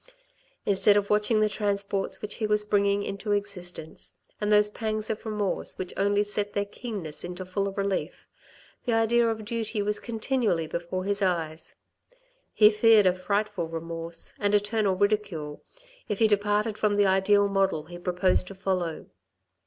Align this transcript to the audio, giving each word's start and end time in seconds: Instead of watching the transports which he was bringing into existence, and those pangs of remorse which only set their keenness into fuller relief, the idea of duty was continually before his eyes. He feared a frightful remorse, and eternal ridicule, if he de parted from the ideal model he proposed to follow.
Instead 0.65 0.97
of 0.97 1.11
watching 1.11 1.41
the 1.41 1.47
transports 1.47 2.23
which 2.23 2.37
he 2.37 2.47
was 2.47 2.63
bringing 2.63 3.03
into 3.03 3.33
existence, 3.33 4.15
and 4.41 4.51
those 4.51 4.67
pangs 4.67 5.11
of 5.11 5.23
remorse 5.27 5.77
which 5.77 5.93
only 5.95 6.23
set 6.23 6.53
their 6.53 6.65
keenness 6.65 7.23
into 7.23 7.45
fuller 7.45 7.69
relief, 7.73 8.27
the 8.85 8.93
idea 8.93 9.29
of 9.29 9.45
duty 9.45 9.79
was 9.79 9.99
continually 9.99 10.65
before 10.65 11.03
his 11.03 11.21
eyes. 11.21 11.75
He 12.51 12.71
feared 12.71 13.05
a 13.05 13.13
frightful 13.13 13.67
remorse, 13.67 14.33
and 14.39 14.55
eternal 14.55 14.95
ridicule, 14.95 15.63
if 16.09 16.17
he 16.17 16.27
de 16.27 16.35
parted 16.35 16.79
from 16.79 16.95
the 16.95 17.05
ideal 17.05 17.47
model 17.47 17.83
he 17.83 17.99
proposed 17.99 18.47
to 18.47 18.55
follow. 18.55 19.05